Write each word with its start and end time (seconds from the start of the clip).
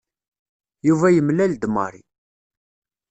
Yuba 0.87 1.07
yemlal-d 1.11 1.63
Mary. 1.75 2.03